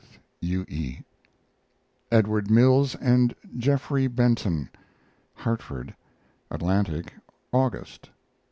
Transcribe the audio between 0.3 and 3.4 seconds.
U. E. EDWARD MILLS AND